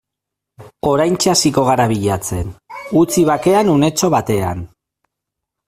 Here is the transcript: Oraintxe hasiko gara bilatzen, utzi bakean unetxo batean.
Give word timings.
Oraintxe 0.91 1.31
hasiko 1.33 1.65
gara 1.67 1.85
bilatzen, 1.91 2.49
utzi 3.03 3.27
bakean 3.31 3.73
unetxo 3.77 4.13
batean. 4.19 4.69